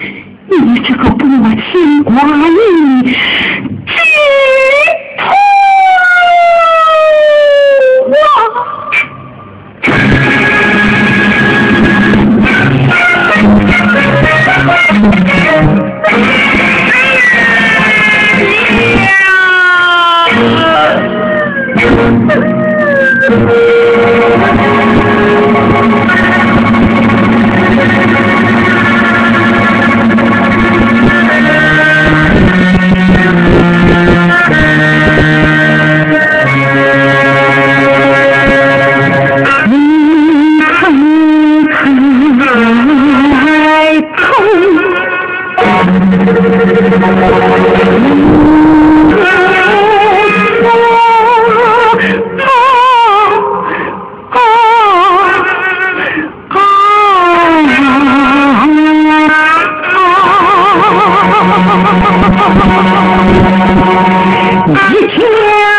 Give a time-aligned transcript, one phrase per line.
[0.00, 1.17] 你这个
[64.68, 65.77] 一天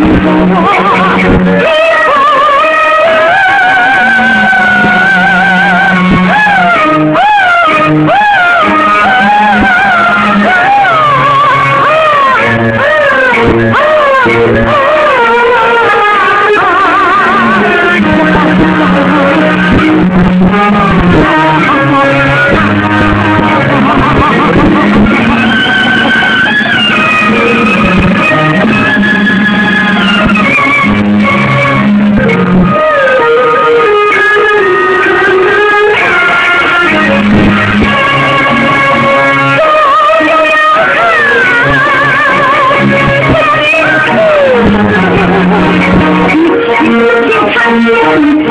[0.00, 0.97] Oh,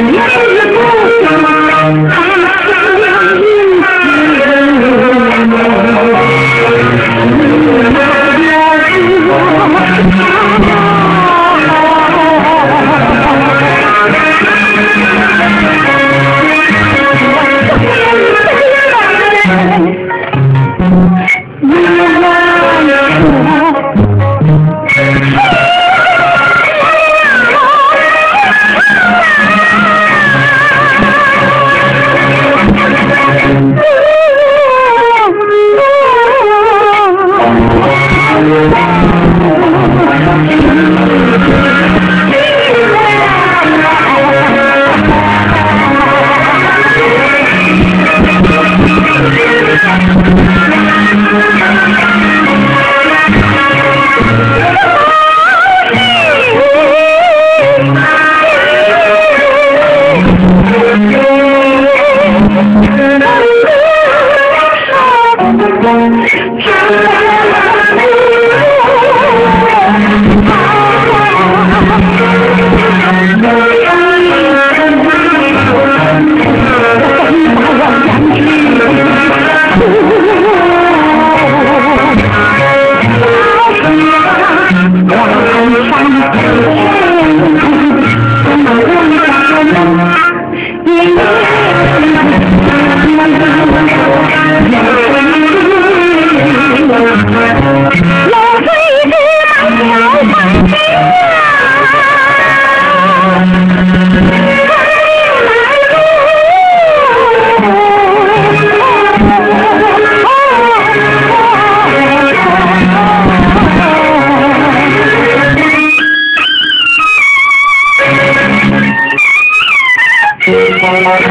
[0.00, 0.39] Yeah.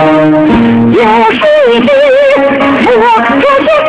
[0.00, 1.00] 有
[1.32, 1.88] 谁知
[2.96, 3.04] 我
[3.40, 3.79] 这些？